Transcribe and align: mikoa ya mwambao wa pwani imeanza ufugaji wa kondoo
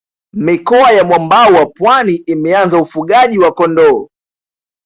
mikoa 0.33 0.91
ya 0.91 1.03
mwambao 1.03 1.53
wa 1.53 1.65
pwani 1.65 2.15
imeanza 2.15 2.77
ufugaji 2.81 3.39
wa 3.39 3.53
kondoo 3.53 4.07